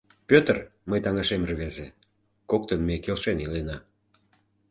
[0.29, 0.57] Пӧтыр
[0.89, 1.87] мый таҥашем рвезе,
[2.49, 3.77] коктын ме келшен илена.